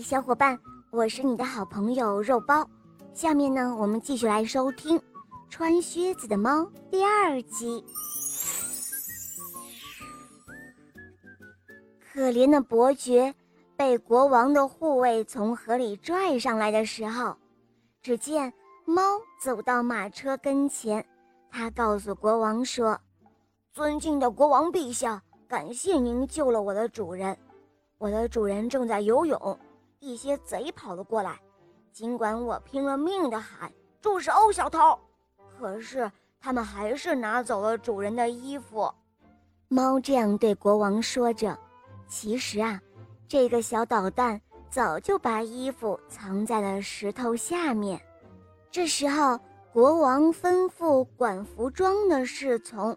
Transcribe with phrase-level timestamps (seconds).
[0.00, 0.58] 小伙伴，
[0.90, 2.68] 我是你的好朋友肉包。
[3.12, 4.96] 下面呢，我们继续来收听
[5.50, 7.84] 《穿靴子的猫》第二集。
[12.12, 13.34] 可怜的伯爵
[13.76, 17.36] 被国王的护卫从河里拽上来的时候，
[18.00, 18.52] 只见
[18.84, 19.02] 猫
[19.42, 21.04] 走到马车跟前，
[21.50, 22.98] 他告诉国王说
[23.72, 27.36] ：“尊敬的国王陛下，感谢您救了我的主人。
[27.98, 29.58] 我的主人正在游泳。”
[30.02, 31.40] 一些贼跑了过来，
[31.92, 34.98] 尽管我拼了命的喊“住手，小偷”，
[35.56, 36.10] 可是
[36.40, 38.92] 他们还是拿走了主人的衣服。
[39.68, 41.56] 猫这样对国王说着。
[42.08, 42.82] 其实啊，
[43.28, 44.38] 这个小捣蛋
[44.68, 47.98] 早就把衣服藏在了石头下面。
[48.72, 49.38] 这时候，
[49.72, 52.94] 国王吩咐管服装的侍从，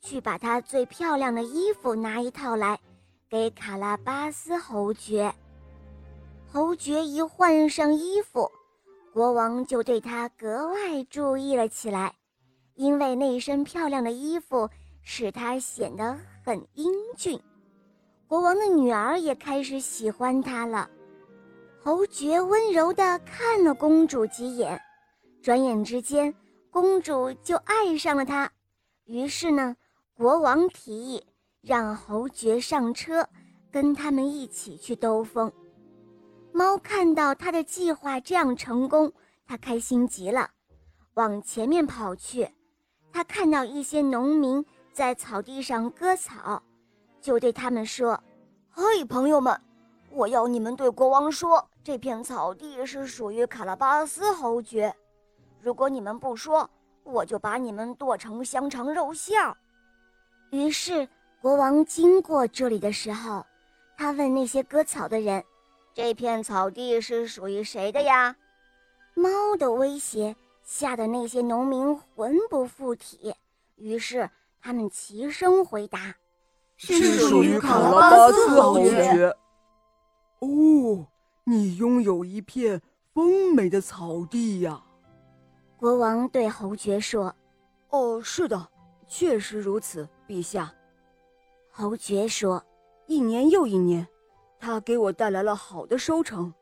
[0.00, 2.78] 去把他最漂亮的衣服拿一套来，
[3.28, 5.34] 给卡拉巴斯侯爵。
[6.56, 8.50] 侯爵一换上衣服，
[9.12, 12.14] 国王就对他格外注意了起来，
[12.76, 14.66] 因为那身漂亮的衣服
[15.02, 17.38] 使他显得很英俊。
[18.26, 20.88] 国王的女儿也开始喜欢他了。
[21.78, 24.80] 侯爵温柔地看了公主几眼，
[25.42, 26.34] 转眼之间，
[26.70, 28.50] 公主就爱上了他。
[29.04, 29.76] 于是呢，
[30.14, 31.22] 国王提议
[31.60, 33.28] 让侯爵上车，
[33.70, 35.52] 跟他们一起去兜风。
[36.56, 39.12] 猫看到他的计划这样成功，
[39.46, 40.48] 他开心极了，
[41.12, 42.50] 往前面跑去。
[43.12, 46.62] 他看到一些农民在草地上割草，
[47.20, 48.18] 就对他们说
[48.72, 49.54] ：“嘿，朋友们，
[50.08, 54.96] 我要你们对国王说，这片草地是属于卡拉巴斯侯爵。
[55.60, 56.70] 如果你们不说，
[57.04, 59.38] 我就把你们剁成香肠肉馅。”
[60.52, 61.06] 于是，
[61.42, 63.44] 国王经过这里的时候，
[63.98, 65.44] 他问那些割草的人。
[65.96, 68.36] 这片草地是属于谁的呀？
[69.14, 73.34] 猫的威胁吓得那些农民魂不附体，
[73.76, 74.28] 于是
[74.60, 76.14] 他们齐声回答
[76.76, 79.34] ：“是属于卡拉巴斯侯爵。”
[80.40, 81.06] 哦，
[81.44, 82.82] 你拥有一片
[83.14, 84.82] 丰美的草地呀！
[85.78, 87.34] 国王对侯爵说
[87.88, 88.68] ：“哦，是的，
[89.08, 90.70] 确实如此，陛下。”
[91.72, 92.62] 侯爵说
[93.08, 94.06] ：“一年又一年。”
[94.58, 96.52] 他给我带来了好的收成。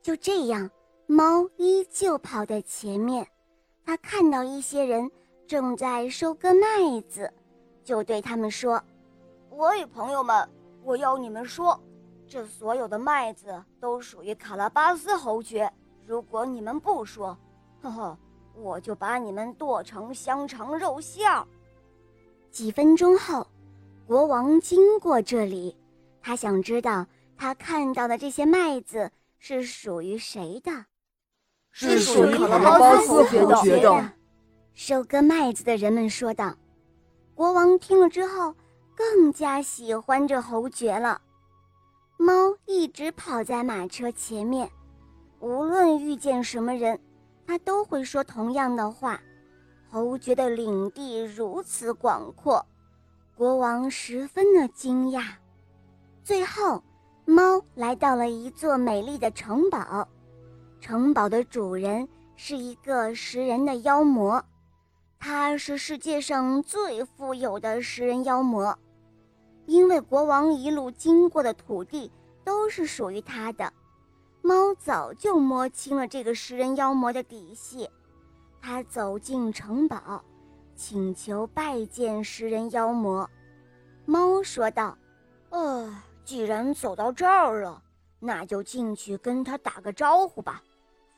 [0.00, 0.70] 就这样，
[1.06, 3.26] 猫依旧跑在前面。
[3.84, 5.10] 他看到一些人
[5.46, 7.32] 正在收割麦子，
[7.84, 8.82] 就对他们说
[9.50, 10.48] ：“喂，朋友们，
[10.82, 11.78] 我要你们说，
[12.26, 15.72] 这所有的麦子都属于卡拉巴斯侯爵。
[16.06, 17.36] 如果你们不说，
[17.82, 18.18] 呵呵，
[18.54, 21.30] 我就把你们剁成香肠肉馅。”
[22.50, 23.46] 几分钟后，
[24.06, 25.76] 国王经过这里。
[26.22, 27.06] 他想知道，
[27.36, 30.86] 他看到的这些麦子是属于谁的？
[31.72, 34.12] 是属于卡拉巴斯侯爵的。
[34.72, 36.54] 收割麦子的人们说道。
[37.34, 38.54] 国王听了之后，
[38.94, 41.20] 更加喜欢这侯爵了。
[42.18, 44.70] 猫一直跑在马车前面，
[45.40, 47.00] 无论遇见什么人，
[47.46, 49.20] 它都会说同样的话。
[49.90, 52.64] 侯爵的领地如此广阔，
[53.34, 55.24] 国王十分的惊讶。
[56.32, 56.82] 最后，
[57.26, 60.08] 猫来到了一座美丽的城堡。
[60.80, 64.42] 城堡的主人是一个食人的妖魔，
[65.18, 68.74] 他是世界上最富有的食人妖魔，
[69.66, 72.10] 因为国王一路经过的土地
[72.42, 73.70] 都是属于他的。
[74.40, 77.86] 猫早就摸清了这个食人妖魔的底细，
[78.58, 80.24] 他走进城堡，
[80.74, 83.28] 请求拜见食人妖魔。
[84.06, 84.96] 猫说道
[85.52, 85.94] ：“呃。”
[86.24, 87.82] 既然走到这儿了，
[88.18, 90.62] 那就进去跟他打个招呼吧，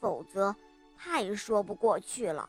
[0.00, 0.54] 否则
[0.97, 2.48] 太说不过去了。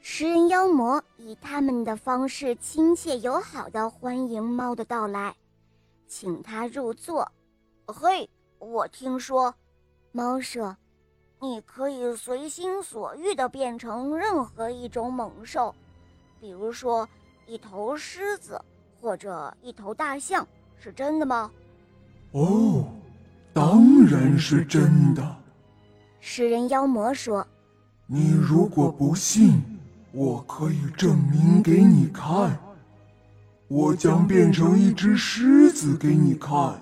[0.00, 5.36] 食人妖魔以他们的方式亲切友好地欢迎猫的到来，
[6.06, 7.30] 请他入座。
[7.86, 8.28] 嘿，
[8.58, 9.54] 我听说，
[10.10, 10.76] 猫说，
[11.38, 15.74] 你可以随心所欲地变成任何一种猛兽，
[16.40, 17.08] 比如说
[17.46, 18.60] 一头狮子
[19.00, 20.46] 或者一头大象，
[20.78, 21.50] 是真的吗？
[22.32, 22.86] 哦，
[23.52, 25.36] 当然是真的。
[26.20, 27.46] 食人妖魔说
[28.06, 29.62] ：“你如果不信，
[30.12, 32.58] 我可以证明给你看。
[33.66, 36.80] 我将变成一只狮子给你看。”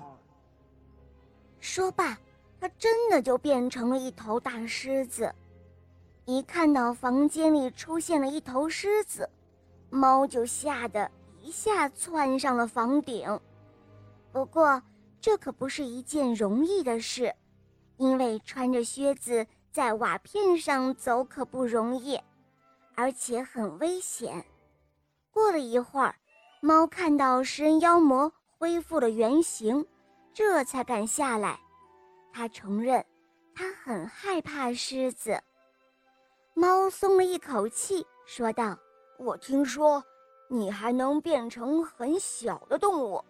[1.61, 2.19] 说罢，
[2.61, 5.35] 他真的就变成了一头大狮子。
[6.27, 9.29] 一看到房间里出现了一头狮子，
[9.89, 11.11] 猫就吓得
[11.43, 13.41] 一下窜上了房顶。
[14.31, 14.83] 不过，
[15.21, 17.35] 这可不是一件容易的事，
[17.97, 22.19] 因为穿着靴子在瓦片上走可不容易，
[22.95, 24.45] 而且很危险。
[25.31, 26.15] 过了一会儿，
[26.61, 29.87] 猫看到食人妖魔恢复了原形，
[30.33, 31.59] 这才敢下来。
[32.33, 33.05] 他承认，
[33.55, 35.41] 他很害怕狮子。
[36.55, 38.77] 猫松了一口气，说道
[39.19, 40.03] ：“我听说
[40.49, 43.25] 你还能变成很小的动物，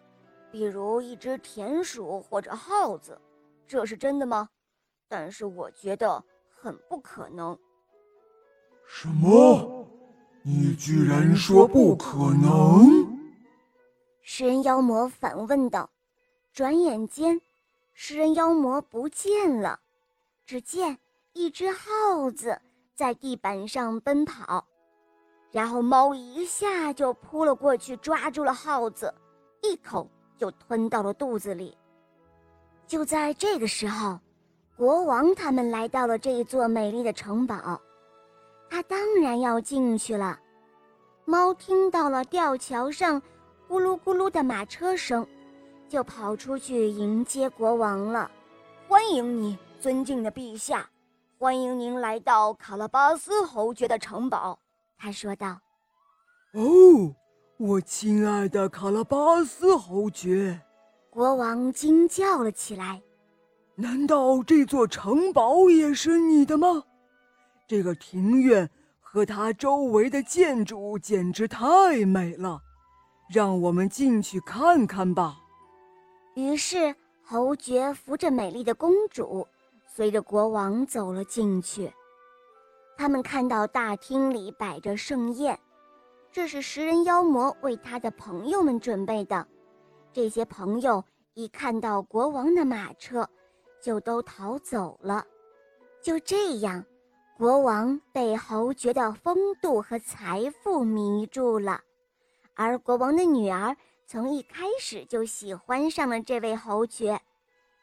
[0.50, 3.20] 比如一只田鼠或者耗子，
[3.66, 4.48] 这是真的吗？
[5.08, 7.58] 但是我觉得很不可能。”
[8.86, 9.86] 什么？
[10.42, 13.18] 你居然说不可能？
[14.22, 15.90] 食人妖魔反问道。
[16.52, 17.40] 转眼间，
[17.92, 19.78] 食人妖魔不见了，
[20.44, 20.98] 只见
[21.34, 22.60] 一只耗子。
[22.94, 24.66] 在地板上奔跑，
[25.52, 29.14] 然后猫一下就扑了过去，抓住了耗子，
[29.62, 31.76] 一口就吞到了肚子里。
[32.86, 34.18] 就在这个时候，
[34.76, 37.78] 国王他们来到了这一座美丽的城堡，
[38.70, 40.38] 他当然要进去了。
[41.26, 43.20] 猫听到了吊桥上
[43.68, 45.26] 咕噜咕噜的马车声，
[45.86, 48.30] 就跑出去迎接国王了。
[48.88, 50.88] 欢迎你，尊敬的陛下。
[51.38, 54.58] 欢迎您来到卡拉巴斯侯爵的城堡，
[54.96, 55.60] 他说道。
[56.54, 57.14] “哦，
[57.58, 60.60] 我亲爱的卡拉巴斯侯爵！”
[61.10, 63.02] 国王惊叫了起来。
[63.74, 66.84] “难道这座城堡也是你的吗？
[67.66, 68.70] 这个庭院
[69.00, 72.60] 和它周围的建筑简直太美了，
[73.28, 75.38] 让我们进去看看吧。”
[76.34, 76.94] 于是，
[77.24, 79.46] 侯爵扶着美丽的公主。
[79.84, 81.92] 随着国王走了进去，
[82.96, 85.58] 他们看到大厅里摆着盛宴，
[86.38, 89.44] 这是食人妖魔为他的朋友们准备的。
[90.12, 91.04] 这些朋友
[91.34, 93.28] 一看到国王的马车，
[93.82, 95.26] 就都逃走了。
[96.00, 96.84] 就这样，
[97.36, 101.80] 国王被侯爵的风度和财富迷住了，
[102.54, 103.76] 而国王的女儿
[104.06, 107.20] 从一开始就喜欢上了这位侯爵，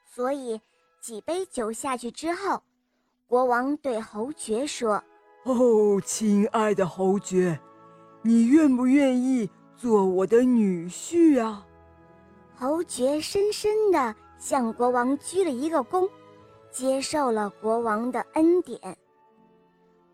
[0.06, 0.62] 所以。
[1.02, 2.64] 几杯酒下去之后，
[3.28, 5.04] 国王对侯爵说
[5.44, 7.60] ：“哦，亲爱的侯爵，
[8.26, 11.64] 你愿不愿意做我的女婿啊？”
[12.58, 16.10] 侯爵深深地向国王鞠了一个躬，
[16.72, 18.98] 接受了国王的恩典。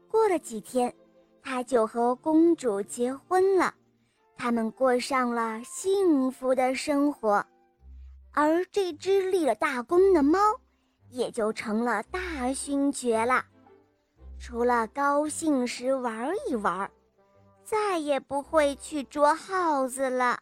[0.10, 0.94] 过了几天，
[1.42, 3.74] 他就和公主结婚了，
[4.36, 7.46] 他们过上了幸福的生活。
[8.34, 10.38] 而这只立了大功的猫。
[11.14, 13.44] 也就成了大勋爵了，
[14.40, 16.90] 除了高兴时玩一玩，
[17.64, 20.40] 再也不会去捉耗子了。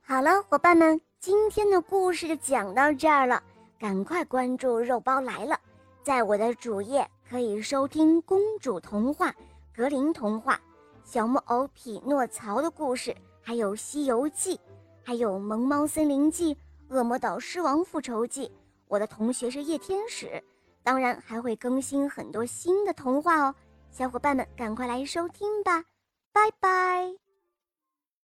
[0.00, 3.42] 好了，伙伴们，今天的故事就讲到这儿了，
[3.78, 5.58] 赶快关注“肉包来了”，
[6.02, 9.34] 在我的主页可以收听公主童话、
[9.74, 10.60] 格林童话、
[11.04, 14.56] 小木偶匹诺曹的故事，还有《西游记》，
[15.04, 16.54] 还有《萌猫森林记》
[16.88, 18.46] 《恶魔岛狮王复仇记》。
[18.86, 20.42] 我的同学是夜天使，
[20.82, 23.54] 当然还会更新很多新的童话哦，
[23.90, 25.84] 小伙伴们赶快来收听吧，
[26.38, 27.27] 拜拜。